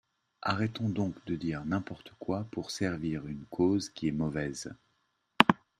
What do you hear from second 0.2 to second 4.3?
Arrêtez donc de dire n’importe quoi pour servir une cause qui est